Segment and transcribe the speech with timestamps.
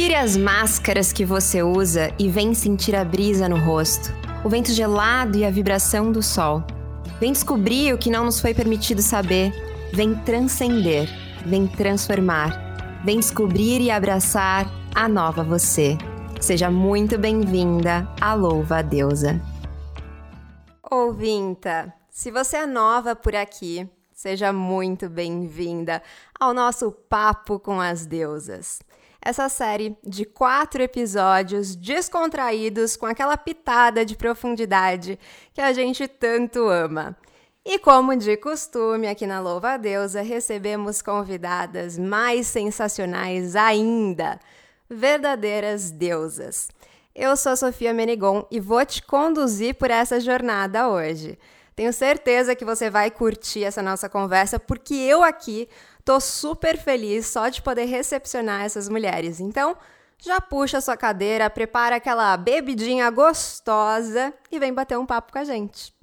[0.00, 4.10] Tire as máscaras que você usa e vem sentir a brisa no rosto,
[4.42, 6.64] o vento gelado e a vibração do sol.
[7.20, 9.52] Vem descobrir o que não nos foi permitido saber.
[9.92, 11.06] Vem transcender,
[11.44, 13.02] vem transformar.
[13.04, 15.98] Vem descobrir e abraçar a nova você.
[16.40, 19.38] Seja muito bem-vinda à Louva Deusa.
[20.90, 26.02] Ouvinta, se você é nova por aqui, seja muito bem-vinda
[26.40, 28.80] ao nosso Papo com as Deusas
[29.22, 35.18] essa série de quatro episódios descontraídos com aquela pitada de profundidade
[35.52, 37.16] que a gente tanto ama.
[37.64, 44.40] E como de costume, aqui na Louva a Deusa recebemos convidadas mais sensacionais ainda,
[44.88, 46.68] verdadeiras deusas.
[47.14, 51.38] Eu sou Sofia Menigon e vou te conduzir por essa jornada hoje.
[51.76, 55.68] Tenho certeza que você vai curtir essa nossa conversa, porque eu aqui
[56.04, 59.40] Tô super feliz só de poder recepcionar essas mulheres.
[59.40, 59.76] Então,
[60.18, 65.44] já puxa sua cadeira, prepara aquela bebidinha gostosa e vem bater um papo com a
[65.44, 65.94] gente.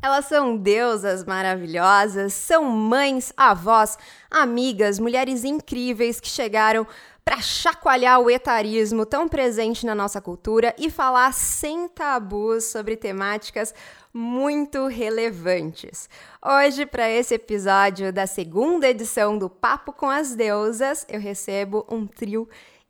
[0.00, 3.96] Elas são deusas maravilhosas, são mães, avós,
[4.28, 6.84] amigas, mulheres incríveis que chegaram
[7.24, 13.74] para chacoalhar o etarismo tão presente na nossa cultura e falar sem tabus sobre temáticas
[14.12, 16.08] muito relevantes.
[16.44, 22.06] Hoje, para esse episódio da segunda edição do Papo com as Deusas, eu recebo um
[22.06, 22.48] trio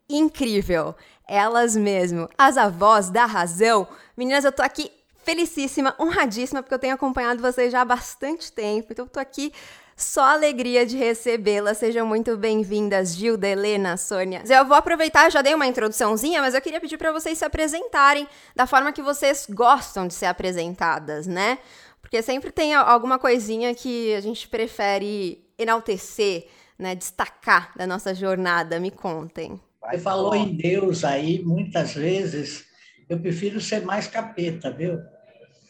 [0.09, 0.95] incrível.
[1.29, 3.87] Elas mesmo, as avós da razão.
[4.17, 4.91] Meninas, eu tô aqui
[5.25, 9.53] felicíssima, honradíssima, porque eu tenho acompanhado vocês já há bastante tempo, então eu tô aqui
[9.97, 11.75] só alegria de recebê-la.
[11.75, 14.43] Sejam muito bem-vindas, Gilda, Helena, Sônia.
[14.48, 18.27] Eu vou aproveitar, já dei uma introduçãozinha, mas eu queria pedir para vocês se apresentarem
[18.55, 21.59] da forma que vocês gostam de ser apresentadas, né?
[22.01, 26.48] Porque sempre tem alguma coisinha que a gente prefere enaltecer,
[26.79, 28.81] né, destacar da nossa jornada.
[28.81, 29.61] Me contem.
[29.91, 32.67] Você falou em Deus aí muitas vezes.
[33.09, 34.98] Eu prefiro ser mais capeta, viu?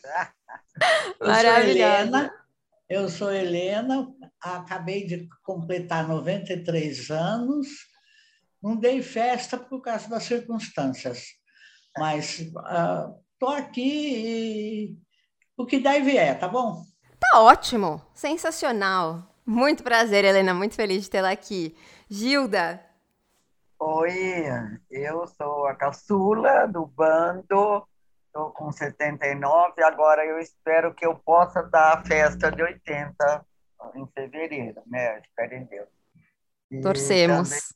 [1.21, 2.33] Maravilhosa.
[2.95, 4.07] Eu sou Helena,
[4.39, 7.69] acabei de completar 93 anos.
[8.63, 11.25] Não dei festa por causa das circunstâncias,
[11.97, 14.99] mas estou uh, aqui e
[15.57, 16.85] o que der e vier, tá bom?
[17.19, 19.27] Tá ótimo, sensacional.
[19.47, 21.75] Muito prazer, Helena, muito feliz de tê-la aqui.
[22.11, 22.79] Gilda.
[23.79, 24.45] Oi,
[24.91, 27.89] eu sou a caçula do bando
[28.35, 33.47] Estou com 79, agora eu espero que eu possa dar a festa de 80
[33.95, 35.21] em fevereiro, né?
[35.21, 35.89] Espero em Deus.
[36.71, 37.75] E Torcemos.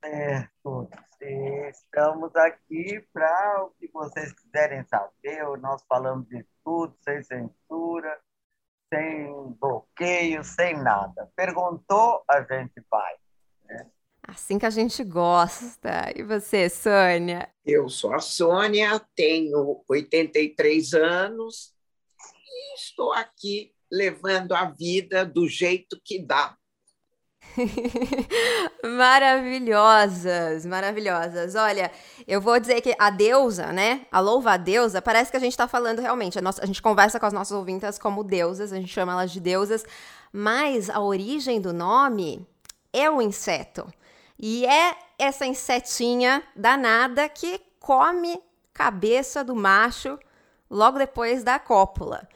[0.00, 0.96] Também, é, todos.
[1.20, 5.44] E estamos aqui para o que vocês quiserem saber.
[5.58, 8.16] Nós falamos de tudo, sem censura,
[8.94, 11.28] sem bloqueio, sem nada.
[11.34, 13.16] Perguntou, a gente vai.
[14.26, 16.12] Assim que a gente gosta.
[16.14, 17.48] E você, Sônia?
[17.64, 21.72] Eu sou a Sônia, tenho 83 anos
[22.44, 26.56] e estou aqui levando a vida do jeito que dá.
[28.84, 31.54] maravilhosas, maravilhosas.
[31.54, 31.90] Olha,
[32.26, 34.06] eu vou dizer que a deusa, né?
[34.10, 36.38] A louva a deusa, parece que a gente está falando realmente.
[36.38, 39.30] A, nossa, a gente conversa com as nossas ouvintas como deusas, a gente chama elas
[39.30, 39.84] de deusas,
[40.32, 42.44] mas a origem do nome
[42.92, 43.86] é o inseto.
[44.38, 48.40] E é essa insetinha danada que come
[48.72, 50.18] cabeça do macho
[50.70, 52.28] logo depois da cópula.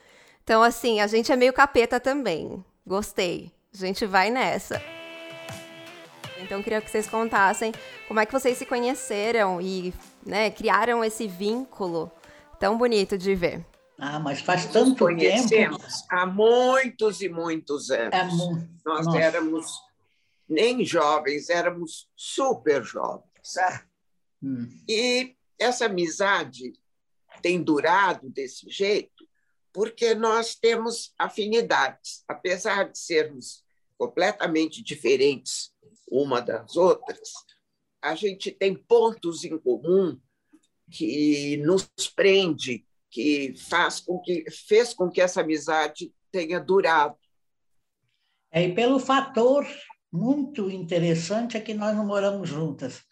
[0.42, 2.64] Então, assim, a gente é meio capeta também.
[2.86, 3.52] Gostei.
[3.72, 4.82] A gente vai nessa.
[6.38, 7.72] Então, queria que vocês contassem
[8.08, 9.92] como é que vocês se conheceram e
[10.24, 12.10] né, criaram esse vínculo
[12.58, 13.64] tão bonito de ver.
[13.98, 15.78] Ah, mas faz tanto tempo.
[16.08, 18.14] há muitos e muitos anos.
[18.14, 18.68] É muito.
[18.84, 19.18] Nós Nossa.
[19.18, 19.89] éramos
[20.50, 23.54] nem jovens, éramos super jovens.
[24.42, 24.68] Hum.
[24.88, 26.72] E essa amizade
[27.40, 29.28] tem durado desse jeito
[29.72, 32.24] porque nós temos afinidades.
[32.26, 33.64] Apesar de sermos
[33.96, 35.72] completamente diferentes
[36.10, 37.32] uma das outras,
[38.02, 40.18] a gente tem pontos em comum
[40.90, 47.16] que nos prende, que faz com que fez com que essa amizade tenha durado.
[48.50, 49.64] É, e pelo fator
[50.12, 53.02] muito interessante é que nós não moramos juntas.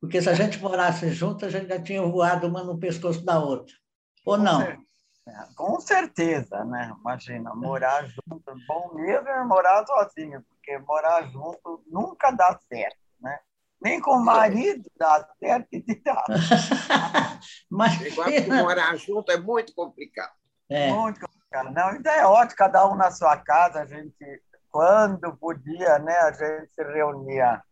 [0.00, 3.38] Porque se a gente morasse juntas, a gente já tinha voado uma no pescoço da
[3.38, 3.74] outra.
[4.24, 4.64] Ou não?
[5.54, 6.92] Com certeza, né?
[6.98, 8.42] Imagina, morar junto.
[8.66, 13.38] Bom mesmo é morar sozinho, porque morar junto nunca dá certo, né?
[13.82, 16.24] Nem com o marido dá certo e dá.
[17.70, 20.32] Mas Igual que morar junto é muito complicado.
[20.68, 20.90] É.
[20.92, 21.72] Muito complicado.
[21.72, 26.32] Não, então é ótimo, cada um na sua casa, a gente quando podia, né, a
[26.32, 27.62] gente se reunia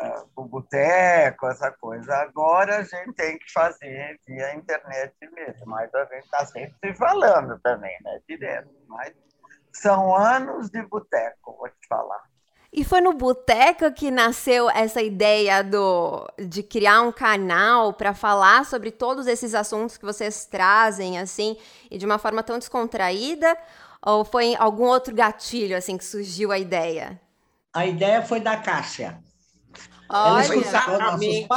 [0.00, 2.14] uh, o boteco, essa coisa.
[2.16, 6.94] Agora a gente tem que fazer via internet mesmo, mas a gente está sempre se
[6.94, 8.70] falando também, né, direto.
[8.88, 9.12] Mas
[9.72, 12.22] são anos de boteco, vou te falar.
[12.76, 18.66] E foi no boteco que nasceu essa ideia do, de criar um canal para falar
[18.66, 21.56] sobre todos esses assuntos que vocês trazem, assim,
[21.88, 23.56] e de uma forma tão descontraída?
[24.04, 27.20] Ou foi algum outro gatilho, assim, que surgiu a ideia?
[27.72, 29.18] A ideia foi da Cássia.
[30.08, 31.48] Olha, foi exatamente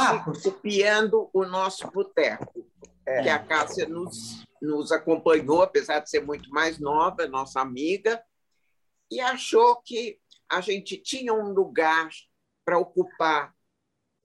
[0.42, 2.66] copiando o nosso boteco,
[3.06, 3.22] é.
[3.22, 8.22] que a Cássia nos, nos acompanhou, apesar de ser muito mais nova, nossa amiga,
[9.10, 10.18] e achou que
[10.50, 12.08] a gente tinha um lugar
[12.64, 13.52] para ocupar,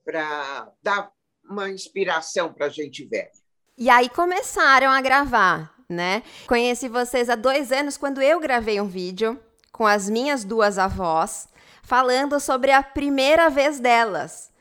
[0.06, 1.12] para dar
[1.44, 3.30] uma inspiração para a gente ver.
[3.78, 6.24] E aí começaram a gravar, né?
[6.48, 9.40] Conheci vocês há dois anos quando eu gravei um vídeo
[9.72, 11.48] com as minhas duas avós
[11.84, 14.52] falando sobre a primeira vez delas.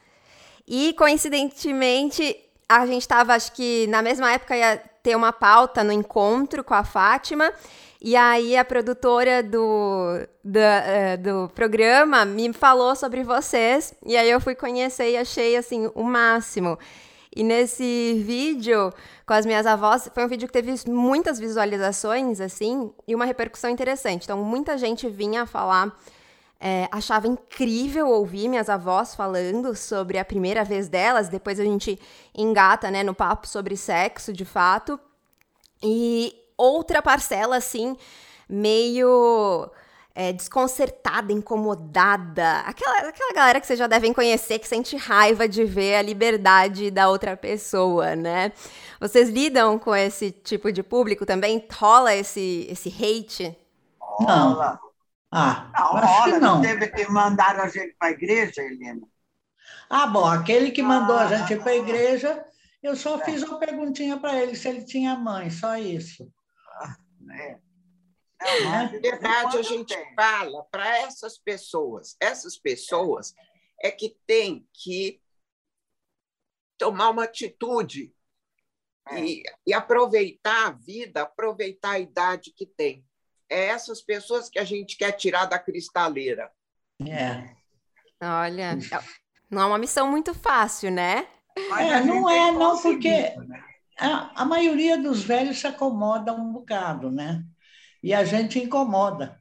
[0.66, 2.36] E coincidentemente
[2.68, 6.74] a gente estava, acho que na mesma época ia ter uma pauta no encontro com
[6.74, 7.52] a Fátima
[8.00, 13.94] e aí a produtora do, do, uh, do programa me falou sobre vocês.
[14.04, 16.76] E aí eu fui conhecer e achei assim o máximo.
[17.34, 18.92] E nesse vídeo
[19.26, 23.70] com as minhas avós, foi um vídeo que teve muitas visualizações, assim, e uma repercussão
[23.70, 24.24] interessante.
[24.24, 25.96] Então, muita gente vinha falar,
[26.60, 31.28] é, achava incrível ouvir minhas avós falando sobre a primeira vez delas.
[31.28, 31.98] Depois a gente
[32.36, 35.00] engata, né, no papo sobre sexo, de fato.
[35.82, 37.96] E outra parcela, assim,
[38.48, 39.70] meio
[40.14, 42.60] é, desconcertada, incomodada.
[42.60, 46.90] Aquela, aquela galera que vocês já devem conhecer, que sente raiva de ver a liberdade
[46.90, 48.52] da outra pessoa, né?
[49.00, 51.64] Vocês lidam com esse tipo de público também?
[51.72, 53.56] Rola esse, esse hate?
[54.20, 54.78] Não.
[55.34, 56.60] Ah, não, acho que não.
[56.60, 59.06] Teve que mandar a gente para a igreja, Helena.
[59.88, 62.44] Ah, bom, aquele que mandou ah, a gente para a igreja,
[62.82, 63.24] eu só é.
[63.24, 66.30] fiz uma perguntinha para ele se ele tinha mãe, só isso.
[67.20, 67.38] Né?
[67.42, 67.58] É,
[68.64, 70.14] Na verdade, a gente tem.
[70.14, 73.34] fala para essas pessoas, essas pessoas
[73.80, 75.20] é que tem que
[76.78, 78.14] tomar uma atitude
[79.08, 79.20] é.
[79.20, 83.04] e, e aproveitar a vida, aproveitar a idade que tem.
[83.48, 86.50] É essas pessoas que a gente quer tirar da cristaleira.
[87.06, 87.54] É.
[88.20, 88.78] Olha,
[89.50, 91.26] não é uma missão muito fácil, né?
[91.56, 93.64] É, não é, não, porque né?
[93.98, 97.44] a, a maioria dos velhos se acomoda um bocado, né?
[98.02, 99.40] E a gente incomoda.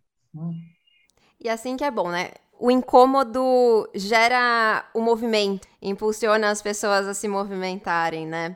[1.40, 2.31] E assim que é bom, né?
[2.60, 8.56] O incômodo gera o movimento, impulsiona as pessoas a se movimentarem, né?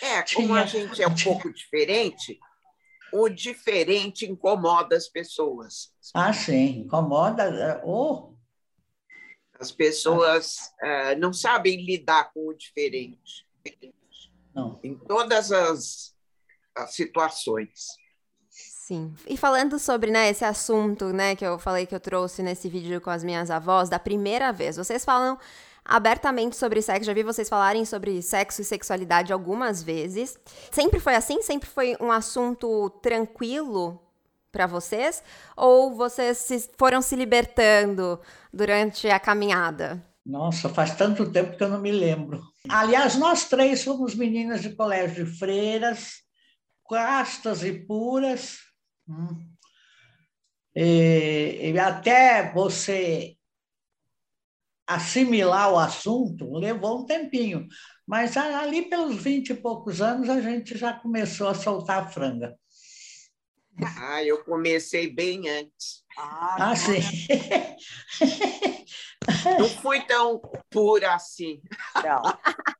[0.00, 2.38] É, como a gente é um pouco diferente,
[3.12, 5.92] o diferente incomoda as pessoas.
[6.14, 7.82] Ah, sim, incomoda.
[7.84, 8.32] Oh.
[9.58, 13.46] As pessoas uh, não sabem lidar com o diferente.
[14.54, 14.78] Não.
[14.82, 16.16] Em todas as,
[16.74, 18.01] as situações.
[18.82, 19.14] Sim.
[19.28, 23.00] E falando sobre né, esse assunto né, que eu falei que eu trouxe nesse vídeo
[23.00, 25.38] com as minhas avós, da primeira vez, vocês falam
[25.84, 30.36] abertamente sobre sexo, já vi vocês falarem sobre sexo e sexualidade algumas vezes.
[30.72, 31.42] Sempre foi assim?
[31.42, 34.02] Sempre foi um assunto tranquilo
[34.50, 35.22] para vocês?
[35.56, 38.18] Ou vocês se, foram se libertando
[38.52, 40.04] durante a caminhada?
[40.26, 42.42] Nossa, faz tanto tempo que eu não me lembro.
[42.68, 46.14] Aliás, nós três somos meninas de colégio de freiras,
[46.88, 48.71] castas e puras.
[49.12, 49.52] Hum.
[50.74, 53.36] E, e até você
[54.86, 57.68] assimilar o assunto levou um tempinho,
[58.06, 62.56] mas ali pelos vinte e poucos anos a gente já começou a soltar a franga.
[63.98, 66.04] Ah, eu comecei bem antes.
[66.16, 67.00] Ah, ah sim.
[69.58, 70.40] Não fui tão
[70.70, 71.60] pura assim.
[72.02, 72.22] Não.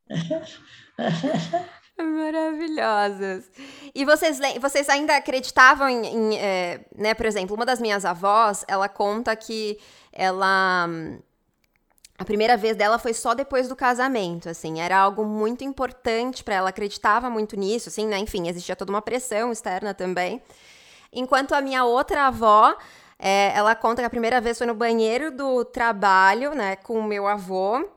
[1.98, 3.50] Maravilhosas.
[3.94, 8.64] E vocês, vocês ainda acreditavam em, em é, né, por exemplo, uma das minhas avós,
[8.66, 9.78] ela conta que
[10.12, 10.88] ela
[12.18, 16.54] a primeira vez dela foi só depois do casamento, assim, era algo muito importante para
[16.54, 18.18] ela, acreditava muito nisso, assim, né?
[18.18, 20.40] Enfim, existia toda uma pressão externa também.
[21.12, 22.76] Enquanto a minha outra avó,
[23.18, 27.02] é, ela conta que a primeira vez foi no banheiro do trabalho, né, com o
[27.02, 27.88] meu avô.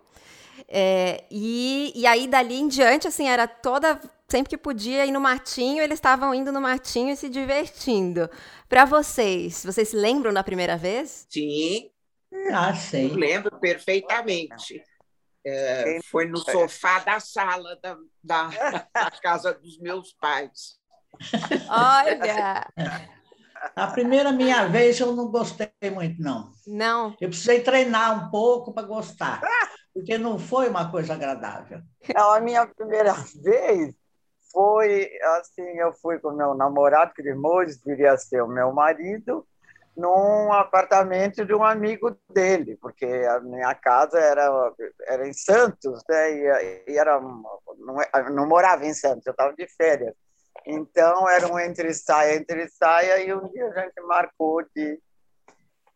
[0.68, 4.00] É, e, e aí, dali em diante, assim, era toda.
[4.28, 8.28] Sempre que podia ir no matinho, eles estavam indo no matinho e se divertindo.
[8.68, 11.28] Para vocês, vocês se lembram da primeira vez?
[11.30, 11.92] Sim.
[12.52, 13.08] Ah, sei.
[13.10, 14.84] lembro perfeitamente.
[15.46, 18.48] É, foi no sofá da sala da, da,
[18.94, 20.80] da casa dos meus pais.
[21.70, 22.68] Olha!
[23.76, 26.52] A primeira minha vez eu não gostei muito, não.
[26.68, 27.16] Não.
[27.22, 29.42] Eu precisei treinar um pouco para gostar,
[29.96, 31.80] porque não foi uma coisa agradável.
[32.14, 33.96] Não, a minha primeira vez
[34.52, 39.48] foi assim, eu fui com meu namorado, que depois viria a ser o meu marido,
[39.96, 44.74] num apartamento de um amigo dele, porque a minha casa era,
[45.08, 46.32] era em Santos, né?
[46.34, 50.14] E, e era, não, é, não morava em Santos, eu estava de férias.
[50.66, 55.00] Então, era um entre saia, entre saia, e um dia a gente marcou de,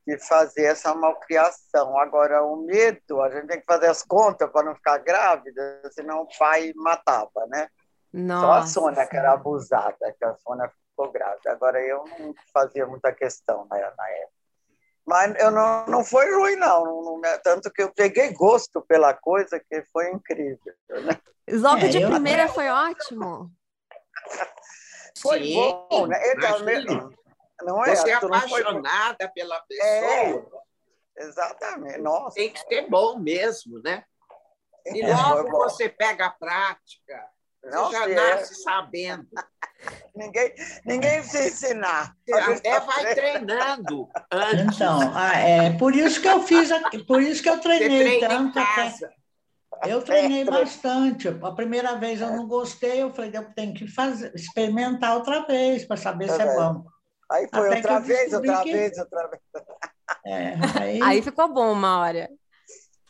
[0.09, 1.97] de fazer essa malcriação.
[1.99, 6.21] Agora, o medo, a gente tem que fazer as contas para não ficar grávida, senão
[6.21, 7.67] o pai matava, né?
[8.11, 8.41] Nossa.
[8.41, 11.51] Só a Sônia que era abusada, que a Sônia ficou grávida.
[11.51, 14.39] Agora, eu não fazia muita questão né, na época.
[15.05, 16.85] Mas eu não, não foi ruim, não.
[16.85, 20.73] não, não tanto que eu peguei gosto pela coisa que foi incrível.
[20.89, 21.19] Né?
[21.51, 23.51] Logo é, de primeira foi ótimo.
[25.21, 26.19] Foi Sim, bom, né?
[26.31, 26.59] Então,
[27.63, 27.95] não é?
[27.95, 29.27] Você é apaixonada foi...
[29.29, 30.63] pela é, pessoa.
[31.17, 31.97] É, exatamente.
[31.99, 32.35] Nossa.
[32.35, 34.03] Tem que ser bom mesmo, né?
[34.87, 37.27] E é, logo você pega a prática,
[37.61, 38.15] você já é.
[38.15, 39.27] nasce sabendo.
[40.15, 40.53] ninguém,
[40.85, 42.15] ninguém se ensinar.
[42.33, 44.75] Até vai treinando antes.
[44.75, 46.69] Então, ah, é por isso que eu fiz,
[47.05, 48.59] por isso que eu treinei tanto.
[49.85, 51.27] Eu treinei bastante.
[51.27, 55.85] A primeira vez eu não gostei, eu falei, eu tenho que fazer, experimentar outra vez
[55.85, 56.85] para saber tá se é bom.
[57.31, 58.71] Aí foi Até outra vez, outra que...
[58.71, 59.41] vez, outra vez.
[60.25, 61.01] É, aí...
[61.01, 62.29] aí ficou bom uma hora.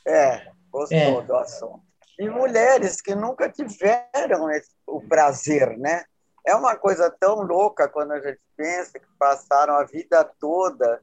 [0.06, 1.22] É, gostou é.
[1.22, 1.82] do assunto.
[2.20, 6.04] E mulheres que nunca tiveram esse, o prazer, né?
[6.46, 11.02] É uma coisa tão louca quando a gente pensa que passaram a vida toda.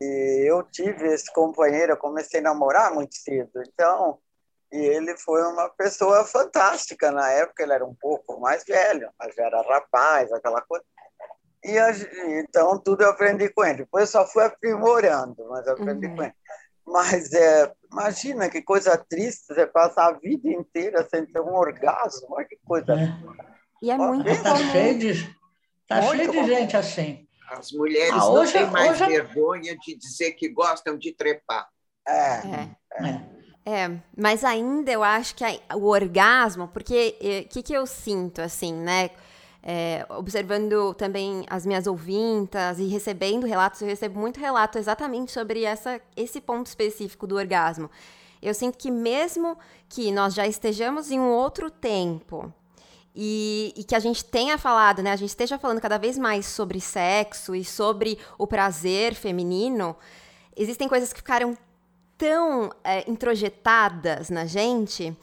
[0.00, 3.62] E eu tive esse companheiro, eu comecei a namorar muito cedo.
[3.66, 4.18] Então,
[4.72, 9.34] e ele foi uma pessoa fantástica na época, ele era um pouco mais velho, mas
[9.34, 10.84] já era rapaz, aquela coisa.
[11.64, 11.90] E a,
[12.40, 13.78] então tudo eu aprendi com ele.
[13.78, 16.16] Depois eu só fui aprimorando, mas eu aprendi uhum.
[16.16, 16.34] com ele.
[16.86, 22.28] Mas é, imagina que coisa triste você passar a vida inteira sem ter um orgasmo.
[22.30, 22.92] Olha que coisa.
[22.92, 23.16] É.
[23.82, 25.36] E é muito Está cheio de,
[25.88, 27.26] tá cheio de gente assim.
[27.50, 29.10] As mulheres ah, hoje, não têm mais hoje...
[29.10, 31.68] vergonha de dizer que gostam de trepar.
[32.06, 32.12] É.
[32.12, 32.76] é.
[33.00, 33.34] é.
[33.66, 37.86] É, mas ainda eu acho que a, o orgasmo, porque o eh, que, que eu
[37.86, 39.08] sinto, assim, né?
[39.66, 45.64] É, observando também as minhas ouvintas e recebendo relatos, eu recebo muito relato exatamente sobre
[45.64, 47.90] essa, esse ponto específico do orgasmo.
[48.42, 49.56] Eu sinto que mesmo
[49.88, 52.52] que nós já estejamos em um outro tempo
[53.14, 56.44] e, e, que a gente tenha falado, né, a gente esteja falando cada vez mais
[56.44, 59.96] sobre sexo e sobre o prazer feminino,
[60.54, 61.56] existem coisas que ficaram
[62.18, 65.16] tão é, introjetadas na gente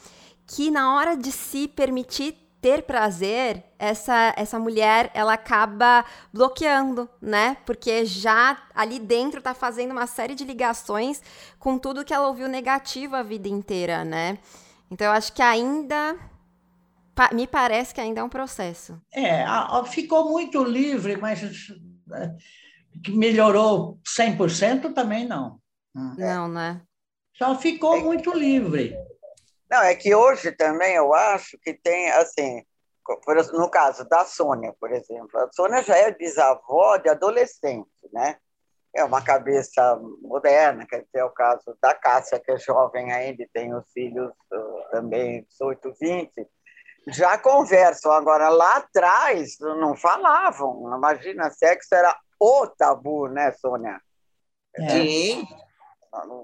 [0.47, 7.57] que na hora de se permitir ter prazer, essa, essa mulher ela acaba bloqueando, né?
[7.65, 11.21] Porque já ali dentro tá fazendo uma série de ligações
[11.57, 14.37] com tudo que ela ouviu negativo a vida inteira, né?
[14.91, 16.15] Então eu acho que ainda
[17.33, 19.01] me parece que ainda é um processo.
[19.13, 19.43] É,
[19.87, 21.41] ficou muito livre, mas
[22.13, 22.35] é,
[23.03, 25.59] que melhorou 100% também não.
[25.93, 26.81] Não, né?
[27.35, 28.95] Só ficou é, muito livre.
[29.71, 32.61] Não, é que hoje também eu acho que tem, assim,
[33.53, 38.37] no caso da Sônia, por exemplo, a Sônia já é bisavó de adolescente, né?
[38.93, 43.43] É uma cabeça moderna, quer dizer, é o caso da Cássia, que é jovem ainda
[43.43, 46.47] e tem os filhos uh, também, 18, 20,
[47.07, 48.11] já conversam.
[48.11, 50.93] Agora, lá atrás, não falavam.
[50.93, 54.01] Imagina, sexo era o tabu, né, Sônia?
[54.75, 54.89] É.
[54.89, 55.47] Sim.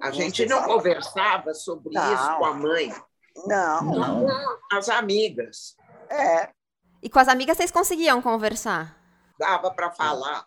[0.02, 2.14] A gente não conversava sobre não.
[2.14, 2.94] isso com a mãe.
[3.46, 3.84] Não.
[3.84, 4.26] não.
[4.26, 5.76] Com as amigas.
[6.10, 6.50] É.
[7.02, 8.98] E com as amigas vocês conseguiam conversar?
[9.40, 10.46] Dava para falar.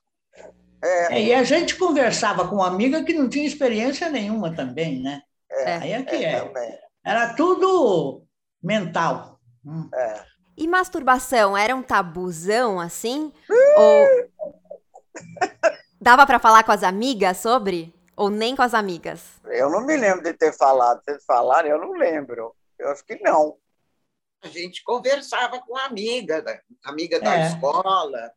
[0.82, 1.14] É.
[1.14, 1.23] é.
[1.23, 5.23] e a gente conversava com uma amiga que não tinha experiência nenhuma também, né?
[5.50, 5.76] É.
[5.76, 6.50] Aí é que é.
[6.56, 6.80] é.
[7.04, 8.25] Era tudo
[8.62, 9.38] mental.
[9.64, 9.88] Hum.
[9.94, 10.25] É.
[10.56, 13.32] E masturbação era um tabuzão assim?
[13.76, 14.06] Ou
[16.00, 17.94] dava para falar com as amigas sobre?
[18.16, 19.40] Ou nem com as amigas?
[19.47, 21.00] Eu não me lembro de ter falado.
[21.02, 22.54] Vocês falaram, eu não lembro.
[22.81, 23.59] Eu acho que não.
[24.43, 26.43] A gente conversava com a amiga,
[26.85, 27.47] amiga da é.
[27.49, 28.33] escola.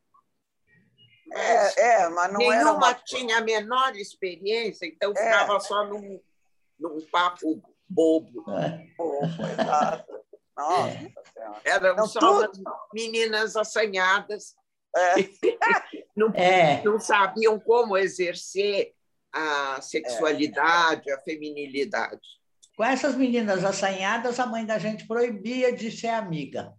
[1.27, 2.93] Mas é, é, mas não nenhuma era uma...
[2.93, 5.15] tinha a menor experiência, então é.
[5.15, 6.21] ficava só num,
[6.77, 8.43] num papo bobo.
[8.51, 8.85] É.
[8.97, 9.25] Bobo,
[9.59, 10.23] exato.
[10.55, 11.11] Nossa
[11.63, 12.63] Eram não, só tudo...
[12.93, 14.55] meninas assanhadas.
[14.95, 15.15] É.
[16.15, 16.83] não, é.
[16.83, 18.93] não sabiam como exercer
[19.31, 21.13] a sexualidade, é.
[21.13, 22.21] a feminilidade.
[22.75, 26.73] Com essas meninas assanhadas, a mãe da gente proibia de ser amiga.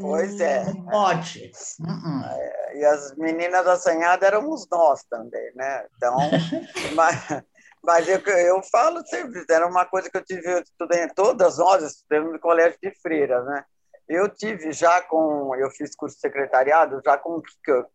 [0.00, 0.64] Pois é.
[0.64, 1.50] Não pode.
[1.80, 2.76] Uh -uh.
[2.76, 5.86] E as meninas assanhadas éramos nós também, né?
[5.96, 6.16] Então,
[6.94, 7.42] mas,
[7.84, 11.82] mas eu, eu falo sempre, era uma coisa que eu tive, eu estudei, todas nós
[11.82, 13.64] estudamos no colégio de freiras, né?
[14.08, 17.40] Eu tive já com, eu fiz curso de secretariado, já com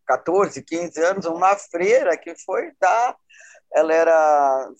[0.06, 3.14] 14, 15 anos, uma freira que foi dar,
[3.76, 4.70] ela era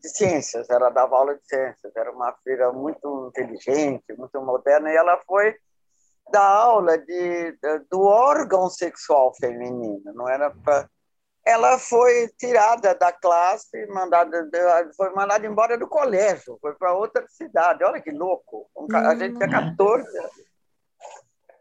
[0.00, 4.96] de ciências, ela dava aula de ciências, era uma freira muito inteligente, muito moderna, e
[4.96, 5.54] ela foi
[6.32, 7.56] dar aula de,
[7.88, 10.88] do órgão sexual feminino, não era para
[11.42, 14.46] ela foi tirada da classe, mandada,
[14.94, 17.82] foi mandada embora do colégio, foi para outra cidade.
[17.82, 18.68] Olha que louco!
[18.92, 20.06] A gente tinha 14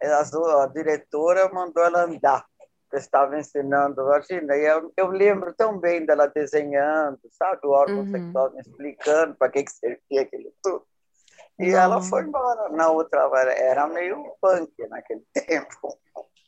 [0.04, 2.46] a, a diretora mandou ela andar.
[2.94, 8.12] Estava ensinando, imagina, e eu, eu lembro tão bem dela desenhando, sabe, o órgão uhum.
[8.12, 10.84] sexual me explicando para que, que servia aquilo tudo.
[11.60, 11.80] E Não.
[11.80, 16.00] ela foi embora na outra, era meio punk naquele tempo.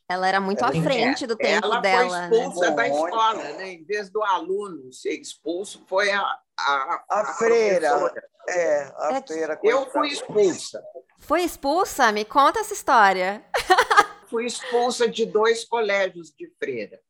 [0.09, 2.25] Ela era muito à frente do tempo ela dela.
[2.25, 2.75] Ela foi expulsa né?
[2.75, 3.71] da escola, né?
[3.71, 7.89] Em vez do aluno ser expulso, foi a, a, a, a freira.
[7.91, 8.23] Professora.
[8.49, 9.59] É, a é freira.
[9.63, 10.83] Eu fui expulsa.
[11.17, 12.11] Foi expulsa?
[12.11, 13.41] Me conta essa história.
[14.31, 17.01] Fui expulsa de dois colégios de freira.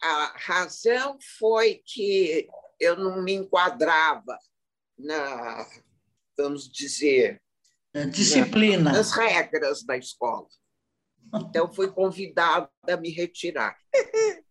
[0.00, 4.38] A razão foi que eu não me enquadrava
[4.96, 5.66] na,
[6.38, 7.42] vamos dizer,
[8.12, 10.46] disciplina, nas regras da escola.
[11.34, 13.76] Então fui convidada a me retirar.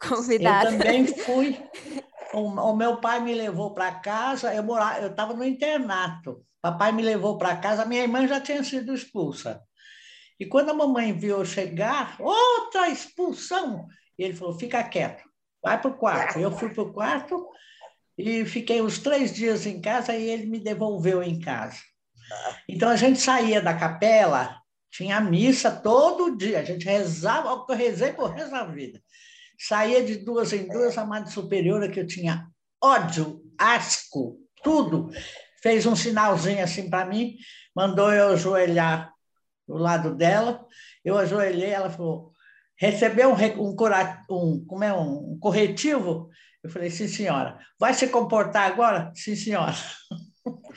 [0.00, 0.70] Convidada.
[0.70, 1.62] Eu também fui.
[2.32, 4.54] O, o meu pai me levou para casa.
[4.54, 6.44] Eu morava, eu estava no internato.
[6.62, 9.60] Papai me levou para casa, minha irmã já tinha sido expulsa.
[10.38, 13.86] E quando a mamãe viu chegar, outra expulsão,
[14.18, 15.22] ele falou: fica quieto,
[15.62, 16.38] vai para o quarto.
[16.38, 17.48] Eu fui para o quarto
[18.16, 21.78] e fiquei uns três dias em casa e ele me devolveu em casa.
[22.68, 24.58] Então a gente saía da capela,
[24.90, 29.00] tinha missa todo dia, a gente rezava, eu rezei por resto da vida.
[29.58, 32.46] Saía de duas em duas, a Madre Superiora, que eu tinha
[32.82, 35.10] ódio, asco, tudo
[35.62, 37.36] fez um sinalzinho assim para mim,
[37.74, 39.11] mandou eu ajoelhar
[39.72, 40.64] do lado dela.
[41.04, 42.32] Eu ajoelhei, ela falou:
[42.76, 43.76] recebeu um, um,
[44.30, 46.28] um, como é, um corretivo?
[46.62, 47.58] Eu falei: sim, senhora.
[47.78, 49.12] Vai se comportar agora?
[49.14, 49.74] Sim, senhora.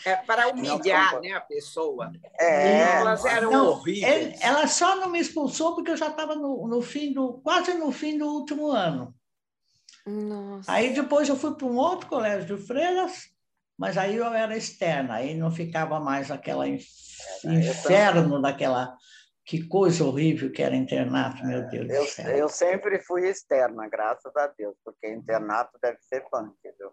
[0.05, 2.11] É para humilhar né, a pessoa.
[2.39, 4.03] É, elas eram não, horríveis.
[4.03, 7.73] Ele, ela só não me expulsou porque eu já estava no, no fim do, quase
[7.73, 9.15] no fim do último ano.
[10.05, 10.71] Nossa.
[10.71, 13.29] Aí depois eu fui para um outro colégio de freiras,
[13.77, 16.77] mas aí eu era externa, aí não ficava mais aquela é,
[17.45, 18.95] inferno daquela
[19.45, 22.35] que coisa horrível que era internato, meu Deus eu, do céu.
[22.35, 26.91] Eu sempre fui externa, graças a Deus, porque internato deve ser punk, viu?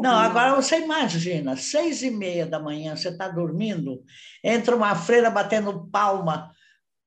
[0.00, 4.04] Não, agora você imagina, seis e meia da manhã, você está dormindo,
[4.44, 6.52] entra uma freira batendo palma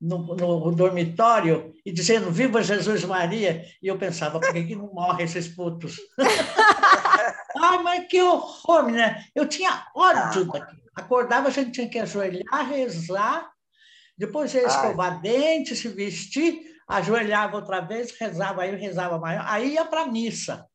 [0.01, 4.91] no, no, dormitório e dizendo Viva Jesus Maria, e eu pensava, por que, que não
[4.91, 5.97] morrem esses putos?
[7.55, 9.23] Ai, mas que horror, né?
[9.35, 10.59] Eu tinha ódio ah.
[10.59, 10.81] daquilo.
[10.95, 13.49] Acordava, a gente tinha que ajoelhar, rezar,
[14.17, 15.21] depois ia escovar Ai.
[15.21, 20.67] dente, se vestir, ajoelhava outra vez, rezava, aí rezava maior, aí ia para a missa.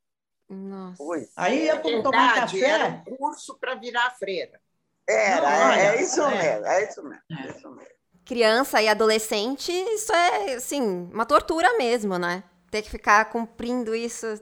[0.49, 1.03] Nossa.
[1.37, 2.61] Aí ia para tomar café.
[2.61, 4.61] Era um curso para virar freira.
[5.09, 6.31] Era, Não, é, é, isso é.
[6.31, 7.96] mesmo, é isso mesmo, é isso mesmo.
[8.27, 12.43] Criança e adolescente, isso é, assim, uma tortura mesmo, né?
[12.71, 14.39] Ter que ficar cumprindo isso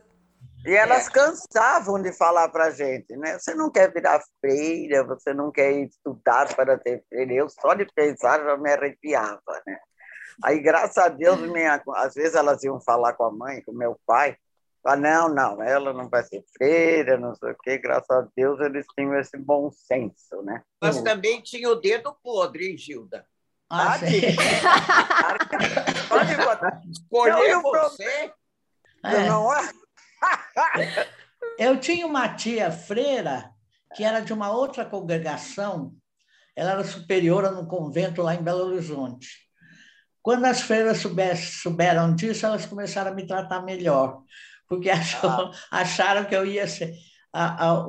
[0.66, 1.10] e elas é.
[1.10, 3.38] cansavam de falar para a gente, né?
[3.38, 7.34] Você não quer virar freira, você não quer estudar para ter freira.
[7.34, 9.78] Eu só de pensar já me arrepiava, né?
[10.42, 14.00] Aí, graças a Deus, minha, às vezes elas iam falar com a mãe, com meu
[14.06, 14.36] pai,
[14.86, 17.78] ah, não, não, ela não vai ser freira, não sei o quê.
[17.78, 20.62] Graças a Deus eles tinham esse bom senso, né?
[20.80, 23.26] Mas também tinha o dedo podre, hein, Gilda?
[23.70, 24.20] Ah, sim.
[26.08, 26.82] Pode botar.
[26.90, 28.32] Escolher você.
[29.04, 29.28] É.
[29.28, 29.70] Não é?
[31.58, 33.50] Eu tinha uma tia freira
[33.94, 35.94] que era de uma outra congregação,
[36.56, 39.28] ela era superiora no convento lá em Belo Horizonte.
[40.20, 41.02] Quando as freiras
[41.62, 44.22] souberam disso, elas começaram a me tratar melhor,
[44.68, 45.50] porque ah.
[45.70, 46.94] acharam que eu ia ser.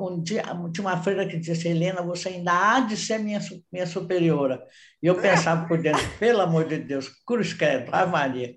[0.00, 3.40] Um dia, tinha uma freira que disse: Helena, você ainda há de ser minha,
[3.72, 4.62] minha superiora.
[5.02, 8.54] E eu pensava por dentro: pelo amor de Deus, cruz credo, a Maria,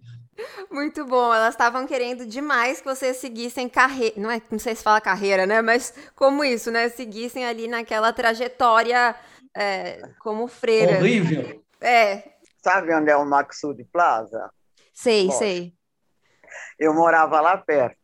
[0.71, 1.33] muito bom.
[1.33, 4.15] Elas estavam querendo demais que vocês seguissem carreira.
[4.17, 5.61] Não, é, não sei se fala carreira, né?
[5.61, 6.89] Mas como isso, né?
[6.89, 9.15] Seguissem ali naquela trajetória
[9.55, 10.97] é, como freira.
[10.97, 11.63] Horrível.
[11.81, 12.23] É.
[12.61, 14.49] Sabe onde é o Maxud Plaza?
[14.93, 15.73] Sei, sei.
[16.77, 17.98] Eu morava lá perto.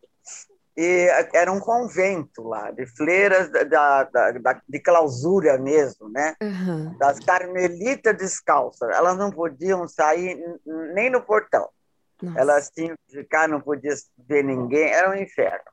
[0.78, 6.36] E era um convento lá, de fleiras da, da, da de clausura mesmo, né?
[6.42, 6.98] Uhum.
[6.98, 8.90] Das carmelitas descalças.
[8.96, 10.38] Elas não podiam sair
[10.94, 11.70] nem no portão.
[12.22, 12.40] Nossa.
[12.40, 13.94] Elas tinham que ficar, não podia
[14.28, 15.64] ver ninguém, era um inferno.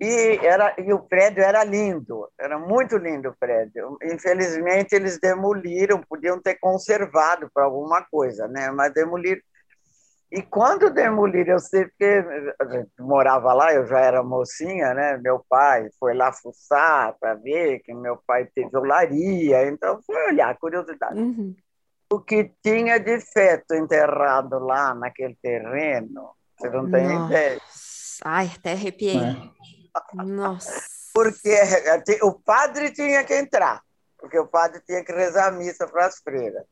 [0.00, 3.96] E, era, e o prédio era lindo, era muito lindo o prédio.
[4.02, 8.70] Infelizmente, eles demoliram, podiam ter conservado para alguma coisa, né?
[8.70, 9.40] mas demoliram.
[10.30, 12.24] E quando demoliram, eu sei porque
[12.60, 15.16] a gente morava lá, eu já era mocinha, né?
[15.18, 20.56] Meu pai foi lá fuçar para ver que meu pai teve olaria, então foi olhar,
[20.58, 21.20] curiosidade.
[21.20, 21.54] Uhum.
[22.12, 27.26] O que tinha de feto enterrado lá naquele terreno, você não tem Nossa.
[27.26, 27.60] ideia.
[28.24, 29.18] Ai, até arrepiei.
[29.18, 30.24] É.
[30.24, 30.82] Nossa.
[31.14, 31.56] Porque
[32.22, 33.80] o padre tinha que entrar,
[34.18, 36.64] porque o padre tinha que rezar a missa para as freiras.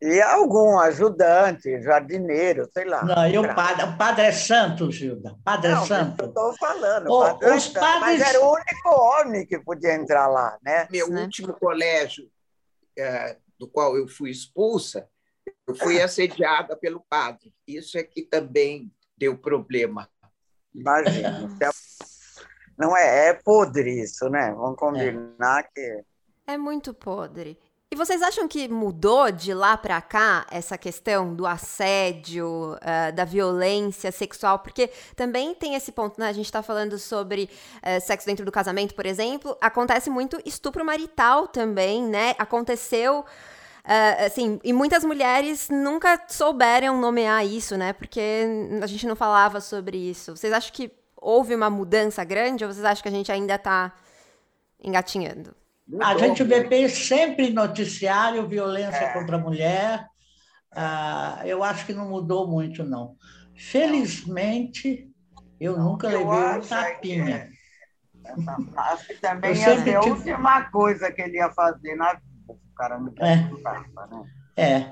[0.00, 3.02] E algum ajudante, jardineiro, sei lá.
[3.02, 5.34] Não, e o padre, o padre é santo, Gilda.
[5.42, 6.22] Padre não, é santo.
[6.22, 7.10] Eu estou falando.
[7.10, 8.00] Oh, padre é os é padres...
[8.00, 10.86] Mas era o único homem que podia entrar lá, né?
[10.90, 11.22] Meu né?
[11.22, 12.30] último colégio,
[12.98, 15.08] é, do qual eu fui expulsa,
[15.66, 17.54] eu fui assediada pelo padre.
[17.66, 20.10] Isso é que também deu problema.
[20.74, 21.48] Imagina.
[22.78, 24.52] Não é, é podre isso, né?
[24.52, 25.68] Vamos combinar é.
[25.74, 26.04] que.
[26.46, 27.58] É muito podre.
[27.88, 33.24] E vocês acham que mudou de lá para cá essa questão do assédio, uh, da
[33.24, 34.58] violência sexual?
[34.58, 36.28] Porque também tem esse ponto, né?
[36.28, 39.56] A gente está falando sobre uh, sexo dentro do casamento, por exemplo.
[39.60, 42.34] Acontece muito estupro marital também, né?
[42.40, 43.20] Aconteceu.
[43.20, 47.92] Uh, assim, e muitas mulheres nunca souberam nomear isso, né?
[47.92, 48.48] Porque
[48.82, 50.36] a gente não falava sobre isso.
[50.36, 53.92] Vocês acham que houve uma mudança grande ou vocês acham que a gente ainda está
[54.82, 55.54] engatinhando?
[56.00, 59.12] A gente vê sempre noticiário violência é.
[59.12, 60.06] contra a mulher.
[60.72, 63.16] Ah, eu acho que não mudou muito, não.
[63.54, 65.08] Felizmente,
[65.60, 67.48] eu não, nunca eu levei um tapinha.
[67.48, 67.56] Que...
[69.06, 72.26] Que também eu ia ser a última coisa que ele ia fazer na vida.
[72.48, 73.48] O cara não é.
[73.62, 74.24] Tapa, né?
[74.56, 74.72] É.
[74.72, 74.90] é.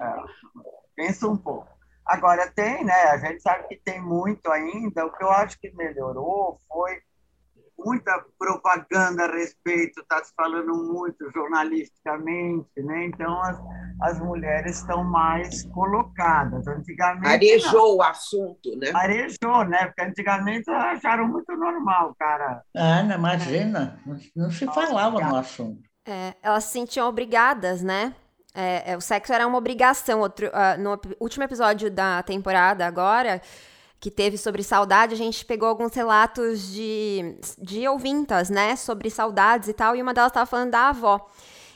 [0.95, 1.69] Pensa um pouco.
[2.07, 2.95] Agora, tem, né?
[2.95, 5.05] A gente sabe que tem muito ainda.
[5.05, 6.99] O que eu acho que melhorou foi
[7.79, 13.07] muita propaganda a respeito, está se falando muito jornalisticamente, né?
[13.07, 13.59] Então as,
[14.03, 16.67] as mulheres estão mais colocadas.
[16.67, 17.97] Antigamente arejou não.
[17.97, 18.91] o assunto, né?
[18.95, 19.87] Arejou, né?
[19.87, 22.63] Porque antigamente acharam muito normal, cara.
[22.77, 25.83] Ah, não, imagina, não, não se falava no assunto.
[26.07, 28.15] É, elas se sentiam obrigadas, né?
[28.55, 30.21] É, é, o sexo era uma obrigação.
[30.21, 33.43] Outro, uh, no último episódio da temporada, agora,
[34.05, 38.77] que teve sobre saudade, a gente pegou alguns relatos de, de ouvintas, né?
[38.77, 41.27] Sobre saudades e tal, e uma delas estava falando da avó.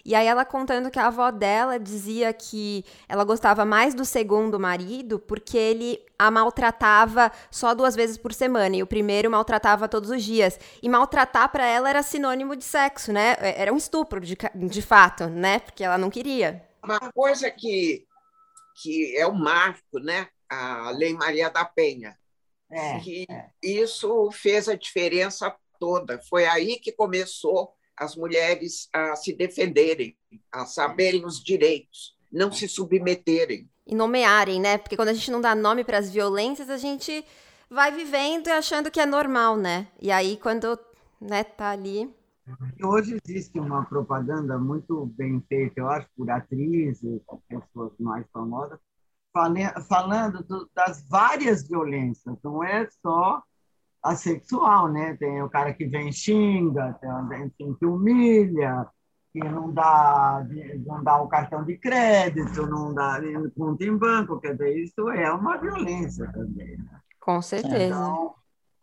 [0.05, 4.61] E aí ela contando que a avó dela dizia que ela gostava mais do segundo
[4.61, 10.11] marido porque ele a maltratava só duas vezes por semana e o primeiro maltratava todos
[10.11, 10.61] os dias.
[10.83, 13.37] E maltratar para ela era sinônimo de sexo, né?
[13.41, 15.61] Era um estupro de, de fato, né?
[15.61, 16.63] Porque ela não queria.
[16.85, 18.05] Uma coisa que,
[18.83, 20.29] que é o marco, né?
[20.49, 22.18] a Lei Maria da Penha.
[22.71, 23.47] É, que é.
[23.63, 26.21] Isso fez a diferença toda.
[26.29, 30.17] Foi aí que começou as mulheres a se defenderem,
[30.53, 33.69] a saberem os direitos, não se submeterem.
[33.87, 34.79] E nomearem, né?
[34.79, 37.25] Porque quando a gente não dá nome para as violências, a gente
[37.71, 39.89] vai vivendo e achando que é normal, né?
[40.01, 40.79] E aí, quando
[41.21, 42.15] né, tá ali.
[42.83, 48.79] Hoje existe uma propaganda muito bem feita, eu acho, por atrizes, pessoas mais famosas,
[49.89, 53.43] falando das várias violências, não é só
[54.03, 55.17] a sexual, né?
[55.17, 56.99] Tem o cara que vem xinga,
[57.29, 58.87] tem, tem que humilha,
[59.33, 60.47] que não dá,
[60.87, 63.21] não dá o cartão de crédito, não dá
[63.57, 66.77] conta em banco, quer dizer, isso é uma violência também.
[66.79, 67.01] Né?
[67.21, 67.87] Com certeza.
[67.87, 68.35] Então,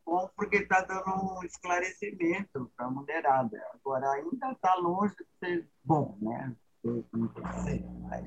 [0.06, 3.60] bom porque está dando um esclarecimento para a mulherada.
[3.74, 6.56] Agora, ainda está longe de ser bom, né?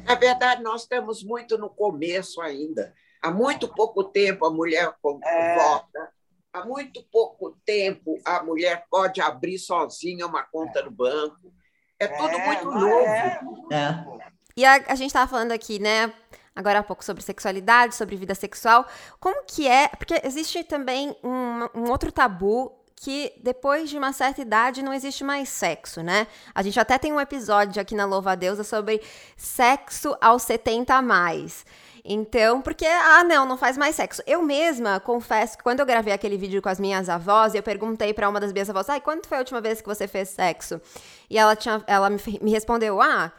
[0.04, 2.92] Na verdade, nós estamos muito no começo ainda.
[3.22, 4.94] Há muito pouco tempo a mulher
[5.24, 5.56] é...
[5.56, 6.12] vota,
[6.52, 11.52] há muito pouco tempo a mulher pode abrir sozinha uma conta no banco.
[11.98, 13.72] É tudo é, muito novo.
[13.72, 13.74] É.
[13.74, 14.28] é.
[14.56, 16.12] E a, a gente estava falando aqui, né?
[16.58, 18.84] agora há pouco sobre sexualidade, sobre vida sexual.
[19.20, 19.86] Como que é?
[19.88, 25.22] Porque existe também um, um outro tabu que depois de uma certa idade não existe
[25.22, 26.26] mais sexo, né?
[26.54, 29.00] A gente até tem um episódio aqui na Louva a Deusa sobre
[29.36, 31.64] sexo aos 70 a mais.
[32.04, 34.22] Então, porque, ah, não, não faz mais sexo.
[34.26, 38.14] Eu mesma confesso que quando eu gravei aquele vídeo com as minhas avós, eu perguntei
[38.14, 40.80] para uma das minhas avós, ai, quando foi a última vez que você fez sexo?
[41.28, 43.30] E ela, tinha, ela me, me respondeu, ah,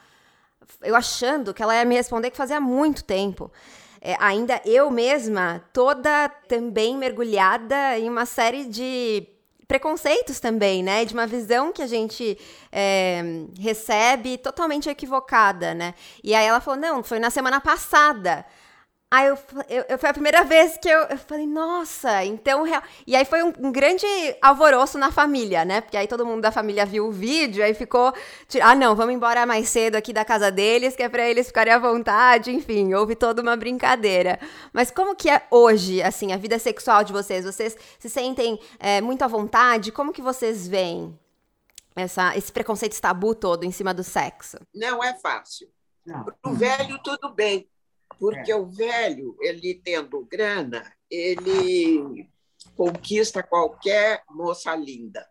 [0.81, 3.51] eu achando que ela ia me responder que fazia muito tempo.
[4.01, 9.27] É, ainda eu mesma, toda também mergulhada em uma série de
[9.69, 11.05] preconceitos também, né?
[11.05, 12.35] De uma visão que a gente
[12.71, 13.21] é,
[13.57, 15.93] recebe totalmente equivocada, né?
[16.23, 18.43] E aí ela falou: não, foi na semana passada.
[19.11, 22.61] Aí eu, eu, eu, foi a primeira vez que eu, eu falei, nossa, então.
[22.61, 22.83] Real...
[23.07, 24.05] E aí foi um, um, grande
[24.39, 25.81] alvoroço na família, né?
[25.81, 28.13] Porque aí todo mundo da família viu o vídeo, aí ficou.
[28.61, 31.73] Ah, não, vamos embora mais cedo aqui da casa deles, que é pra eles ficarem
[31.73, 34.39] à vontade, enfim, houve toda uma brincadeira.
[34.71, 37.45] Mas como que é hoje, assim, a vida sexual de vocês?
[37.45, 39.91] Vocês se sentem é, muito à vontade?
[39.91, 41.17] Como que vocês veem
[41.95, 44.59] essa, esse preconceito tabu todo em cima do sexo?
[44.71, 45.67] Não é fácil.
[46.05, 47.67] Para o velho, tudo bem
[48.19, 48.55] porque é.
[48.55, 52.29] o velho, ele tendo grana, ele
[52.75, 55.27] conquista qualquer moça linda.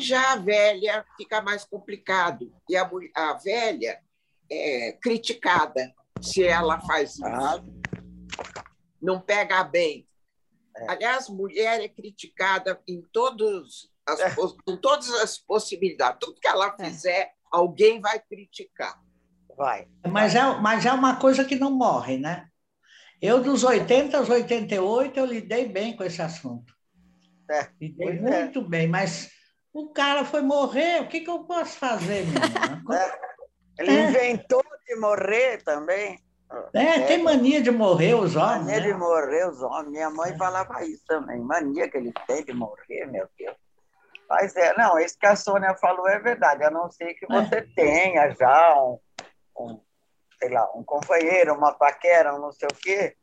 [0.00, 2.52] Já a velha fica mais complicado.
[2.68, 4.02] E a, a velha
[4.50, 7.24] é criticada se ela faz isso.
[7.24, 7.64] Ah.
[9.00, 10.06] Não pega bem.
[10.76, 10.90] É.
[10.90, 14.34] Aliás, mulher é criticada em todos as, é.
[14.34, 16.18] com todas as possibilidades.
[16.20, 16.84] Tudo que ela é.
[16.84, 19.00] fizer, alguém vai criticar.
[19.56, 19.88] Vai.
[20.06, 22.46] Mas é, mas é uma coisa que não morre, né?
[23.20, 26.74] Eu, dos 80 aos 88, eu lidei bem com esse assunto.
[27.50, 28.20] É, lidei é.
[28.20, 28.62] muito é.
[28.62, 29.30] bem, mas
[29.72, 32.24] o cara foi morrer, o que, que eu posso fazer?
[33.78, 33.82] É.
[33.82, 34.08] Ele é.
[34.08, 36.18] inventou de morrer também.
[36.72, 38.64] É, tem mania de morrer os homens.
[38.64, 38.86] Mania né?
[38.86, 39.90] de morrer os homens.
[39.90, 41.40] Minha mãe falava isso também.
[41.40, 43.56] Mania que ele tem de morrer, meu Deus.
[44.28, 46.64] Mas é, não, isso que a Sônia falou é verdade.
[46.64, 48.98] A não ser que você tenha já um,
[49.58, 49.80] um,
[50.38, 53.16] sei lá, um companheiro, uma paquera, um não sei o quê,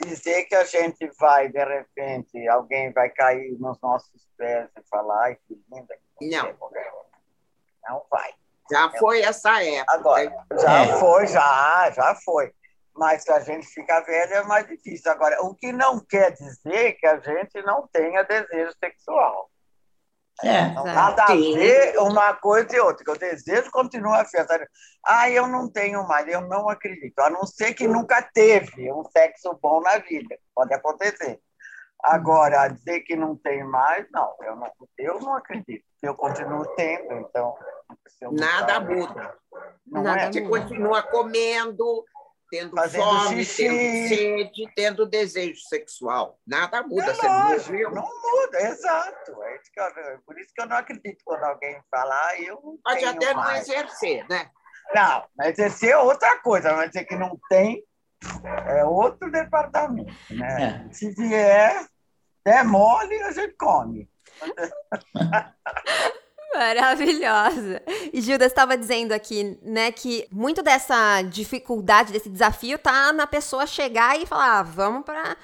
[0.00, 5.24] dizer que a gente vai, de repente, alguém vai cair nos nossos pés e falar,
[5.24, 5.94] ai, que linda.
[6.18, 6.54] Que não.
[7.88, 8.32] Não vai.
[8.70, 9.94] Já foi essa época.
[9.94, 10.98] Agora, já é.
[10.98, 12.52] foi, já, já foi.
[12.94, 15.10] Mas se a gente fica velha é mais difícil.
[15.10, 19.50] Agora, o que não quer dizer que a gente não tenha desejo sexual.
[20.42, 20.72] É.
[20.72, 24.66] Não nada a ver uma coisa e outra, que o desejo continua festa.
[25.04, 27.18] Ah, eu não tenho mais, eu não acredito.
[27.20, 30.36] A não ser que nunca teve um sexo bom na vida.
[30.54, 31.40] Pode acontecer.
[32.02, 35.84] Agora, dizer que não tem mais, não, eu não, eu não acredito.
[36.02, 37.54] Eu continuo tendo, então.
[38.32, 39.34] Nada muda.
[39.86, 40.32] Não Nada é?
[40.32, 42.04] Você continua comendo,
[42.50, 43.62] tendo Fazendo fome, xixi.
[43.62, 46.38] tendo sede, tendo desejo sexual.
[46.46, 49.42] Nada muda, é você lógico, não muda, exato.
[49.42, 53.04] É isso eu, por isso que eu não acredito quando alguém falar, eu não Pode
[53.04, 53.68] até mais.
[53.68, 54.50] não exercer, né?
[54.94, 57.84] Não, mas exercer é outra coisa, mas dizer que não tem
[58.66, 60.12] é outro departamento.
[60.30, 60.86] Né?
[60.88, 60.92] É.
[60.92, 61.86] Se vier,
[62.44, 64.10] é mole, a gente come.
[66.54, 67.82] Maravilhosa.
[68.12, 73.66] E Gilda estava dizendo aqui, né, que muito dessa dificuldade, desse desafio, tá na pessoa
[73.66, 75.36] chegar e falar, ah, vamos para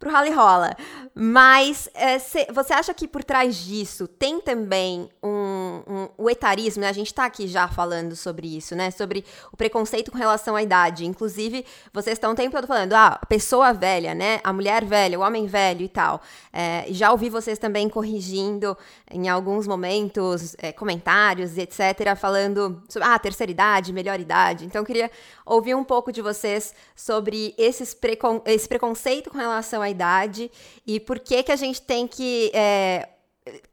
[0.00, 0.74] pro rally rola.
[1.14, 6.80] Mas é, cê, você acha que por trás disso tem também um, um, o etarismo,
[6.80, 6.88] né?
[6.88, 8.90] A gente está aqui já falando sobre isso, né?
[8.90, 11.04] Sobre o preconceito com relação à idade.
[11.04, 14.40] Inclusive, vocês estão o tempo todo falando, ah, a pessoa velha, né?
[14.42, 16.22] A mulher velha, o homem velho e tal.
[16.50, 18.76] É, já ouvi vocês também corrigindo
[19.10, 24.64] em alguns momentos, é, comentários etc., falando sobre ah, terceira idade, melhor idade.
[24.64, 25.10] Então, eu queria
[25.44, 30.50] ouvir um pouco de vocês sobre esses precon esse preconceito com relação à idade
[30.86, 33.08] e por que que a gente tem que é,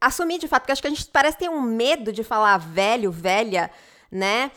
[0.00, 3.10] assumir de fato, porque acho que a gente parece ter um medo de falar velho,
[3.10, 3.70] velha,
[4.10, 4.50] né?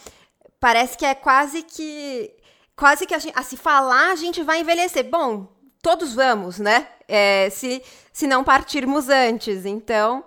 [0.59, 2.33] Parece que é quase que
[2.75, 5.09] quase que a, gente, a se falar a gente vai envelhecer.
[5.09, 5.47] Bom,
[5.81, 6.87] todos vamos, né?
[7.07, 9.65] É, se, se não partirmos antes.
[9.65, 10.23] Então,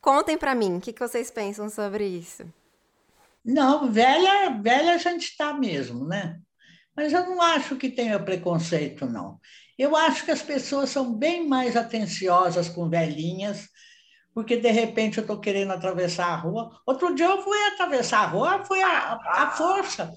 [0.00, 2.44] contem para mim, o que, que vocês pensam sobre isso?
[3.44, 6.40] Não, velha, velha a gente está mesmo, né?
[6.94, 9.40] Mas eu não acho que tenha preconceito, não.
[9.82, 13.68] Eu acho que as pessoas são bem mais atenciosas com velhinhas,
[14.32, 16.70] porque de repente eu estou querendo atravessar a rua.
[16.86, 20.14] Outro dia eu fui atravessar a rua, foi a, a força.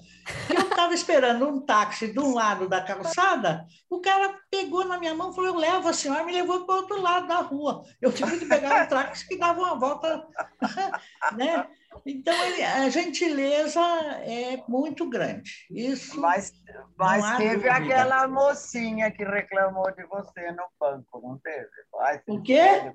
[0.54, 5.16] Eu estava esperando um táxi de um lado da calçada, o cara pegou na minha
[5.16, 7.82] mão e falou: Eu levo a senhora, me levou para o outro lado da rua.
[8.00, 10.24] Eu tive que pegar um táxi que dava uma volta.
[11.36, 11.66] né?
[12.04, 12.34] Então,
[12.76, 13.80] a gentileza
[14.24, 15.50] é muito grande.
[15.70, 16.20] Isso.
[16.20, 16.52] Mas,
[16.96, 17.74] mas teve dúvida.
[17.74, 21.68] aquela mocinha que reclamou de você no banco, não teve?
[22.00, 22.92] Ai, o quê?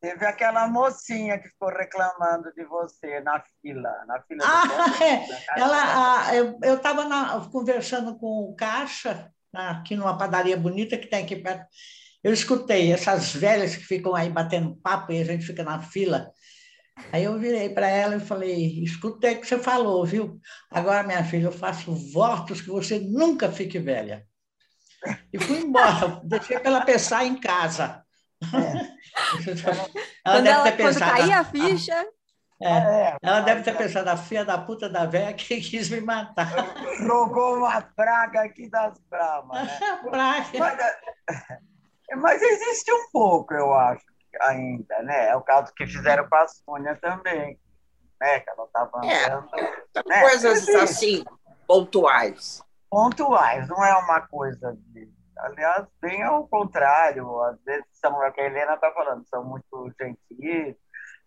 [0.00, 5.26] Teve aquela mocinha que ficou reclamando de você na fila, na fila ah, banco, é.
[5.56, 11.36] Ela, a, eu estava conversando com o caixa aqui numa padaria bonita que tem aqui
[11.36, 11.66] perto.
[12.22, 16.32] Eu escutei essas velhas que ficam aí batendo papo e a gente fica na fila.
[17.12, 20.40] Aí eu virei para ela e falei: escutei o que você falou, viu?
[20.70, 24.26] Agora, minha filha, eu faço votos que você nunca fique velha.
[25.32, 28.04] E fui embora, deixei para ela pensar em casa.
[28.42, 28.92] É.
[30.24, 32.06] ela quando, deve ela, ter pensado, quando cair a ficha.
[32.64, 36.00] É, é, ela deve ter pensado, a filha da puta da velha que quis me
[36.00, 36.52] matar.
[36.98, 39.66] Jogou uma praga aqui das bravas.
[39.66, 40.00] Né?
[40.08, 40.58] praga.
[40.58, 40.78] Mas,
[42.20, 44.04] mas, existe um pouco, eu acho,
[44.40, 45.28] ainda, né?
[45.28, 47.58] É o caso que fizeram com a Sônia também.
[48.20, 48.40] Né?
[48.40, 49.58] Que ela estava é, andando.
[49.58, 50.20] É, né?
[50.22, 50.76] Coisas existe.
[50.76, 51.24] assim,
[51.66, 52.62] pontuais.
[52.90, 55.10] Pontuais, não é uma coisa de.
[55.38, 59.42] Aliás, bem ao contrário, às vezes são, é o que a Helena está falando, são
[59.42, 60.76] muito gentis,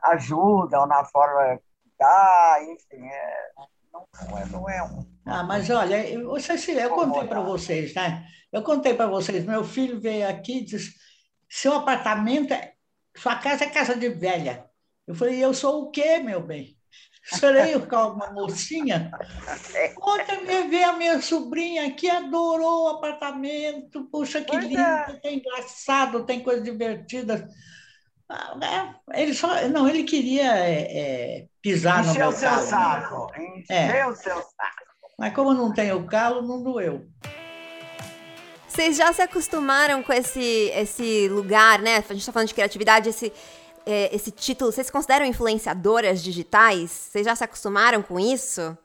[0.04, 3.52] ajudam na forma que dá, enfim, é,
[3.92, 5.06] não, é, não é um.
[5.26, 8.26] Ah, mas olha, vocês, eu contei para vocês, né?
[8.54, 10.94] Eu contei para vocês, meu filho veio aqui e disse:
[11.50, 12.75] seu apartamento, é,
[13.16, 14.66] sua casa é casa de velha.
[15.08, 16.76] Eu falei, eu sou o quê, meu bem?
[17.24, 19.10] Serei uma mocinha?
[20.00, 24.06] Ontem me ver a minha sobrinha aqui, adorou o apartamento.
[24.12, 25.20] Puxa, que lindo, é.
[25.24, 27.44] tem engraçado, tem coisas divertidas.
[28.30, 32.68] Ah, é, ele só, não, ele queria é, é, pisar Encheu no meu seu calo.
[32.68, 33.32] Saco.
[33.40, 34.08] Encheu é.
[34.08, 34.86] o seu saco.
[35.18, 37.08] Mas como não tem o calo, não doeu.
[38.76, 41.96] Vocês já se acostumaram com esse, esse lugar, né?
[41.96, 43.32] A gente está falando de criatividade, esse,
[43.86, 44.70] é, esse título.
[44.70, 46.92] Vocês se consideram influenciadoras digitais?
[46.92, 48.78] Vocês já se acostumaram com isso?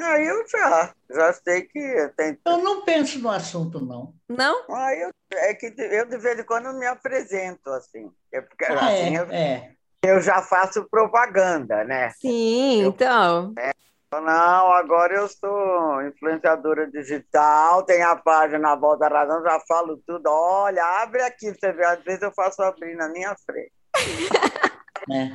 [0.00, 0.94] Ah, eu já.
[1.10, 2.38] Já sei que tem.
[2.46, 4.14] Eu não penso no assunto, não.
[4.26, 4.64] Não?
[4.70, 8.10] Ah, eu, é que eu de vez em quando me apresento assim.
[8.32, 9.72] É porque, ah, assim, é, eu, é.
[10.02, 12.08] eu já faço propaganda, né?
[12.18, 13.52] Sim, eu, então.
[13.58, 13.70] É,
[14.12, 20.02] não, agora eu sou influenciadora digital, tem a página na Volta da Razão, já falo
[20.06, 20.26] tudo.
[20.28, 23.72] Olha, abre aqui, você vê, às vezes eu faço abrir na minha frente.
[25.10, 25.30] É.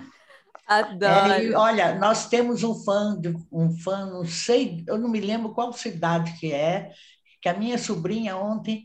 [0.67, 1.33] Adoro.
[1.33, 3.19] É, olha, nós temos um fã,
[3.51, 6.91] um fã, não sei, eu não me lembro qual cidade que é,
[7.41, 8.83] que a minha sobrinha ontem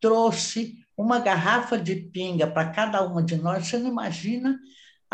[0.00, 3.66] trouxe uma garrafa de pinga para cada uma de nós.
[3.66, 4.58] Você não imagina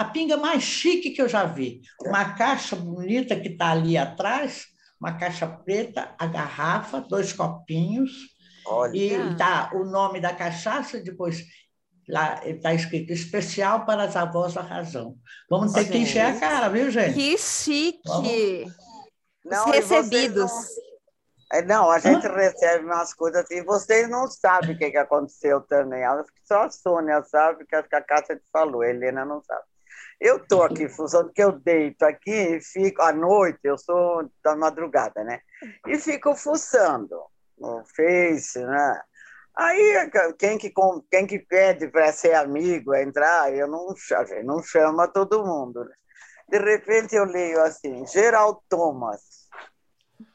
[0.01, 1.83] a pinga mais chique que eu já vi.
[2.01, 4.67] Uma caixa bonita que está ali atrás,
[5.01, 8.11] uma caixa preta, a garrafa, dois copinhos.
[8.67, 8.97] Olha.
[8.97, 11.45] E tá o nome da cachaça, depois
[12.09, 15.17] Lá está escrito especial para as avós da razão.
[15.49, 17.15] Vamos ter que encher a cara, viu, gente?
[17.15, 18.01] Que chique!
[18.65, 18.77] Vamos...
[19.45, 20.51] Não, recebidos.
[20.51, 20.91] Não...
[21.53, 22.33] É, não, a gente Hã?
[22.33, 26.03] recebe umas coisas assim, vocês não sabem o que, que aconteceu também.
[26.45, 29.63] Só a Sônia sabe, que a Cássia te falou, a Helena não sabe.
[30.21, 34.55] Eu estou aqui fusando, que eu deito aqui e fico à noite, eu sou da
[34.55, 35.41] madrugada, né?
[35.87, 37.17] E fico fuçando
[37.59, 39.01] no Face, né?
[39.57, 40.73] Aí, quem que,
[41.11, 43.95] quem que pede para ser amigo, entrar, eu não,
[44.45, 45.85] não chama todo mundo.
[45.85, 45.95] Né?
[46.49, 49.49] De repente eu leio assim, Gerald Thomas.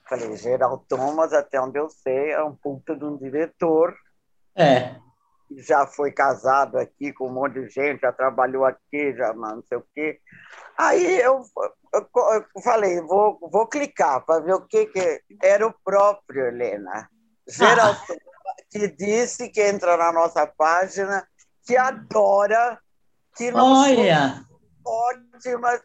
[0.07, 3.95] Falei, Gerald Thomas, até onde eu sei, é um puta de um diretor.
[4.55, 4.95] É.
[5.51, 9.77] Já foi casado aqui com um monte de gente, já trabalhou aqui, já não sei
[9.77, 10.19] o quê.
[10.77, 11.43] Aí eu,
[11.93, 17.09] eu, falei, vou, vou clicar para ver o que, que era o próprio Helena.
[17.47, 18.15] Gerald ah.
[18.71, 21.25] Que disse que entra na nossa página,
[21.65, 22.79] que adora,
[23.35, 24.45] que não Olha.
[24.85, 25.79] ótima.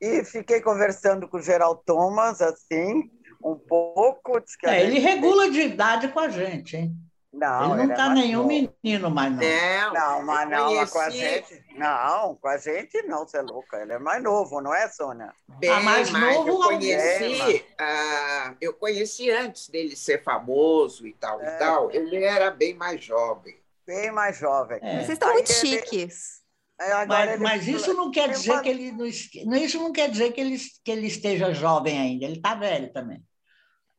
[0.00, 3.10] E fiquei conversando com o Geraldo Thomas, assim,
[3.42, 4.42] um pouco.
[4.64, 6.96] É, ele regula de idade com a gente, hein?
[7.34, 8.72] Não, ele não está é nenhum novo.
[8.82, 9.40] menino mais não.
[9.40, 11.64] Não, não mas não, mas com a gente.
[11.76, 13.76] Não, com a gente não, você é louca.
[13.78, 15.32] Ele é mais novo, não é, Sônia?
[15.58, 21.40] Bem ah, mais novo, eu conheci, ah, eu conheci antes dele ser famoso e tal
[21.40, 21.56] é.
[21.56, 21.90] e tal.
[21.90, 23.58] Ele era bem mais jovem.
[23.84, 24.78] Bem mais jovem.
[24.80, 24.98] É.
[24.98, 26.42] Vocês estão muito chiques.
[26.80, 30.40] É, mas, mas, isso não quer dizer que ele não, isso não quer dizer que
[30.40, 32.24] ele, que ele esteja jovem ainda.
[32.24, 33.22] Ele está velho também.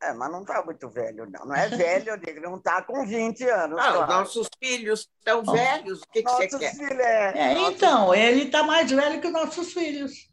[0.05, 1.45] É, mas não está muito velho, não.
[1.45, 3.79] Não é velho, eu digo, não está com 20 anos.
[3.79, 4.11] Ah, claro.
[4.11, 5.51] nossos filhos estão oh.
[5.51, 6.75] velhos, o que, que você quer?
[6.75, 10.29] Filhos, é, é então, ele está mais velho que os nossos filhos.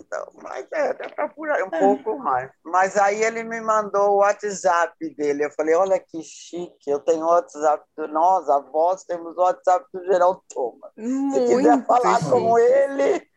[0.00, 1.78] Então, mas é, dá para apurar um é.
[1.78, 2.50] pouco mais.
[2.64, 5.44] Mas aí ele me mandou o WhatsApp dele.
[5.44, 9.86] Eu falei, olha que chique, eu tenho o WhatsApp do nós, avós, temos o WhatsApp
[9.94, 10.90] do Geraldo Thomas.
[10.96, 12.30] Muito Se quiser falar chique.
[12.30, 13.28] com ele,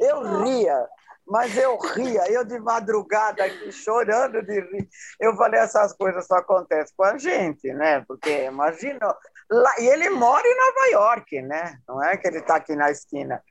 [0.00, 0.88] eu ria
[1.26, 4.88] mas eu ria, eu de madrugada aqui chorando de rir.
[5.18, 8.04] Eu falei, essas coisas só acontecem com a gente, né?
[8.06, 9.14] Porque imagina.
[9.50, 11.78] Lá, e ele mora em Nova York, né?
[11.86, 13.42] Não é que ele está aqui na esquina.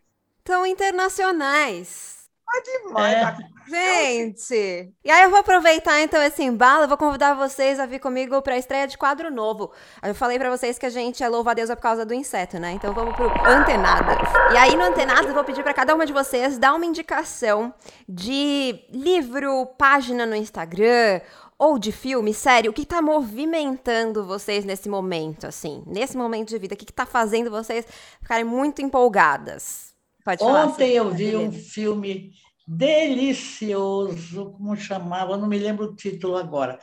[0.45, 2.22] São internacionais.
[2.53, 3.13] É demais.
[3.15, 3.53] É.
[3.65, 4.93] Gente!
[5.03, 8.41] E aí eu vou aproveitar então esse embalo, eu vou convidar vocês a vir comigo
[8.41, 9.71] para a estreia de quadro novo.
[10.03, 12.59] Eu falei para vocês que a gente é louva a Deus por causa do inseto,
[12.59, 12.73] né?
[12.73, 14.17] Então vamos pro Antenadas.
[14.53, 17.73] E aí no Antenadas eu vou pedir para cada uma de vocês dar uma indicação
[18.07, 21.21] de livro, página no Instagram
[21.57, 25.81] ou de filme, sério, o que tá movimentando vocês nesse momento, assim?
[25.87, 27.85] Nesse momento de vida, o que, que tá fazendo vocês
[28.19, 29.93] ficarem muito empolgadas?
[30.25, 32.31] Pode falar, Ontem eu vi um filme
[32.65, 36.79] delicioso, como chamava, não me lembro o título agora,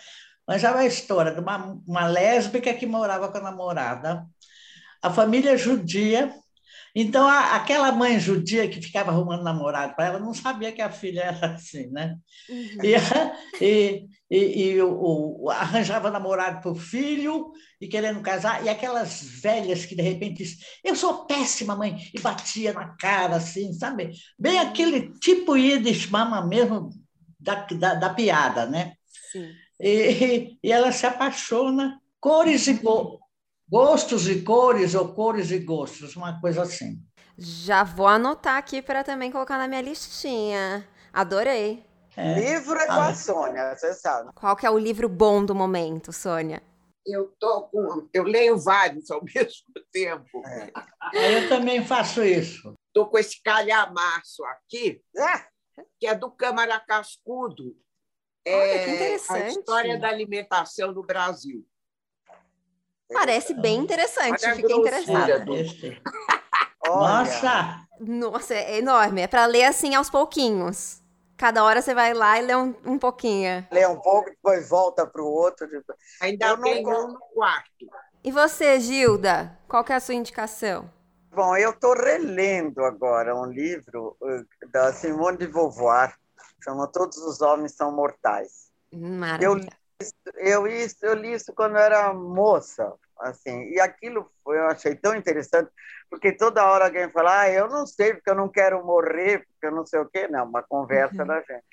[0.47, 4.26] mas era a história de uma, uma lésbica que morava com a namorada,
[5.03, 6.35] a família judia
[6.95, 10.91] então, a, aquela mãe judia que ficava arrumando namorado para ela não sabia que a
[10.91, 12.16] filha era assim, né?
[12.49, 12.84] Uhum.
[12.84, 12.95] E,
[13.64, 19.22] e, e, e o, o, arranjava namorado para o filho e querendo casar, e aquelas
[19.22, 24.12] velhas que de repente dizem, eu sou péssima mãe, e batia na cara, assim, sabe?
[24.38, 26.91] Bem aquele tipo Yiddish mama mesmo
[27.38, 28.95] da, da, da piada, né?
[29.32, 29.51] Sim.
[29.80, 32.80] E, e ela se apaixona, cores e,
[33.71, 37.01] Gostos e cores ou cores e gostos, uma coisa assim.
[37.39, 40.85] Já vou anotar aqui para também colocar na minha listinha.
[41.12, 41.85] Adorei.
[42.16, 42.35] É.
[42.35, 44.31] Livro é com a Sônia, você sabe.
[44.35, 46.61] Qual que é o livro bom do momento, Sônia?
[47.07, 50.43] Eu tô com, eu leio vários ao mesmo tempo.
[51.14, 51.43] É.
[51.45, 52.75] Eu também faço isso.
[52.89, 55.83] Estou com esse calhamaço aqui, é.
[56.01, 57.77] que é do Câmara Cascudo.
[58.47, 59.43] Olha, é que interessante.
[59.43, 61.64] a história da alimentação no Brasil.
[63.12, 65.44] Parece bem interessante, Olha fiquei interessada.
[66.86, 67.86] Nossa!
[68.00, 69.20] Nossa, é enorme.
[69.20, 71.02] É para ler assim aos pouquinhos.
[71.36, 73.66] Cada hora você vai lá e lê um, um pouquinho.
[73.70, 75.68] Lê um pouco, depois volta para o outro.
[75.68, 75.98] Depois...
[76.20, 76.70] Ainda eu não...
[76.70, 77.86] um no quarto.
[78.22, 79.58] E você, Gilda?
[79.66, 80.90] Qual que é a sua indicação?
[81.34, 86.14] Bom, eu estou relendo agora um livro uh, da Simone de Beauvoir,
[86.62, 88.70] chama Todos os Homens São Mortais.
[88.92, 89.46] Maravilha.
[89.46, 89.80] Eu
[90.36, 95.14] eu, isso, eu li isso quando eu era moça, assim, e aquilo eu achei tão
[95.14, 95.70] interessante,
[96.09, 99.66] porque toda hora alguém fala, ah, eu não sei porque eu não quero morrer, porque
[99.66, 101.28] eu não sei o quê, não, uma conversa uhum.
[101.28, 101.64] da gente.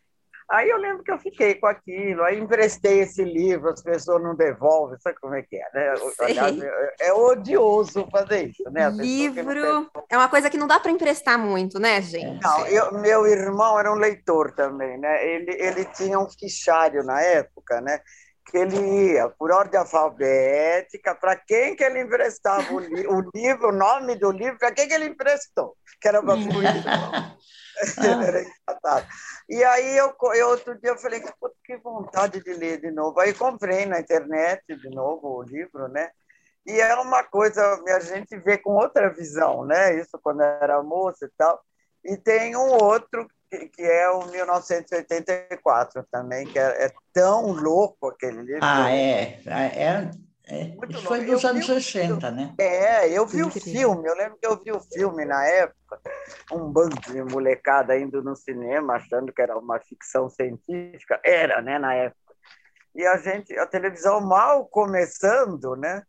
[0.50, 4.34] Aí eu lembro que eu fiquei com aquilo, aí emprestei esse livro, as pessoas não
[4.34, 5.94] devolvem, sabe como é que é, né?
[6.22, 6.58] Aliás,
[7.02, 8.90] é, odioso fazer isso, né?
[8.90, 12.42] Livro é uma coisa que não dá para emprestar muito, né, gente?
[12.42, 15.28] Não, eu, meu irmão era um leitor também, né?
[15.28, 18.00] Ele, ele tinha um fichário na época, né?
[18.50, 23.70] que ele ia por ordem alfabética, para quem que ele emprestava o, li o livro,
[23.70, 26.36] o nome do livro, para quem que ele emprestou, que era uma
[27.96, 29.08] coisa era engraçado.
[29.50, 31.22] E aí eu, eu outro dia eu falei
[31.64, 33.20] que vontade de ler de novo.
[33.20, 36.10] Aí comprei na internet de novo o livro, né?
[36.66, 39.96] E é uma coisa a gente vê com outra visão, né?
[40.00, 41.62] Isso quando era moça e tal.
[42.04, 48.08] E tem um outro que, que é o 1984 também, que é, é, tão louco
[48.08, 48.60] aquele livro.
[48.62, 49.40] Ah, é.
[49.46, 50.12] É,
[50.50, 51.02] é, é.
[51.04, 52.54] foi dos anos 60, né?
[52.58, 53.92] É, eu vi Incrível.
[53.92, 56.02] o filme, eu lembro que eu vi o filme na época,
[56.52, 61.20] um bando de molecada indo no cinema achando que era uma ficção científica.
[61.24, 62.34] Era, né, na época.
[62.96, 66.02] E a gente, a televisão mal começando, né?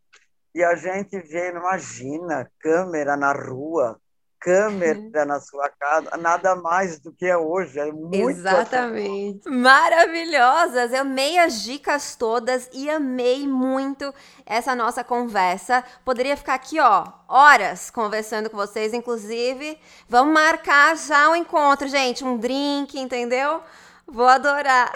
[0.55, 4.01] E a gente vê, imagina, câmera na rua,
[4.41, 5.25] câmera uhum.
[5.27, 7.79] na sua casa, nada mais do que é hoje.
[7.79, 9.49] É muito Exatamente.
[9.49, 10.93] Maravilhosas!
[10.93, 14.15] Eu amei as dicas todas e amei muito
[14.47, 15.85] essa nossa conversa.
[16.05, 19.79] Poderia ficar aqui, ó, horas conversando com vocês, inclusive.
[20.09, 23.63] Vamos marcar já um encontro, gente, um drink, entendeu?
[24.07, 24.93] Vou adorar.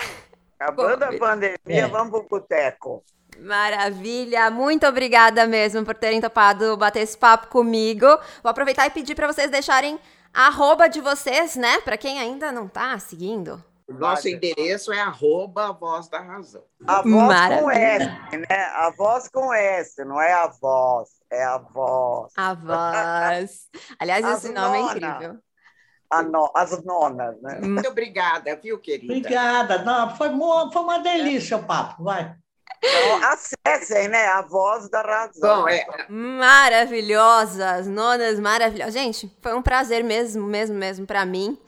[0.58, 1.88] Acabando a pandemia, é.
[1.88, 3.04] vamos pro boteco.
[3.38, 4.50] Maravilha!
[4.50, 8.06] Muito obrigada mesmo por terem topado bater esse papo comigo.
[8.42, 9.98] Vou aproveitar e pedir para vocês deixarem
[10.32, 11.80] a arroba de vocês, né?
[11.80, 13.62] Para quem ainda não tá seguindo.
[13.88, 16.62] O nosso endereço é arroba Voz da Razão.
[16.86, 17.62] A voz Maravilha.
[17.62, 18.64] com S, né?
[18.74, 22.32] A voz com S, não é a voz, é a voz.
[22.36, 23.68] A voz.
[23.98, 25.38] Aliás, As esse nome é incrível.
[26.30, 27.58] No, as nonas, né?
[27.62, 29.12] Muito obrigada, viu, querida?
[29.12, 29.82] Obrigada.
[29.82, 30.28] Não, foi,
[30.72, 32.36] foi uma delícia o papo, vai.
[32.82, 34.26] Então, acessem, né?
[34.26, 35.62] A voz da razão.
[35.62, 35.86] Bom, é.
[36.08, 38.94] Maravilhosas, nonas maravilhosas.
[38.94, 41.58] Gente, foi um prazer mesmo, mesmo, mesmo para mim.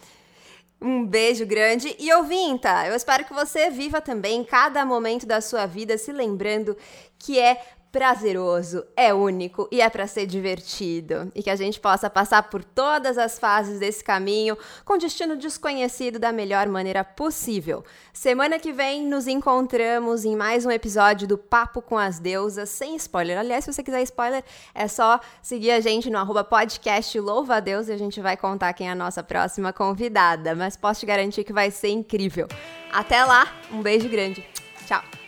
[0.81, 5.65] Um beijo grande e ouvinta, eu espero que você viva também cada momento da sua
[5.65, 6.77] vida se lembrando
[7.19, 7.59] que é
[7.95, 11.31] prazeroso, é único e é para ser divertido.
[11.33, 16.19] E que a gente possa passar por todas as fases desse caminho com destino desconhecido
[16.19, 17.85] da melhor maneira possível.
[18.13, 22.97] Semana que vem nos encontramos em mais um episódio do Papo com as Deusas, sem
[22.97, 23.39] spoiler.
[23.39, 24.43] Aliás, se você quiser spoiler,
[24.75, 28.37] é só seguir a gente no arroba podcast Louva a Deus e a gente vai
[28.37, 30.53] contar quem é a nossa próxima convidada.
[30.57, 32.49] Mas posso te garantir que vai ser incrível.
[32.93, 34.45] Até lá, um beijo grande.
[34.85, 35.24] Tchau!